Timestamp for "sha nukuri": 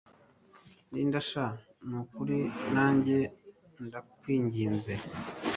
1.29-2.37